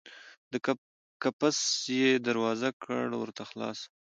د 0.51 0.53
قفس 1.21 1.59
یې 1.99 2.09
دروازه 2.27 2.69
کړه 2.83 3.15
ورته 3.21 3.43
خلاصه 3.49 3.85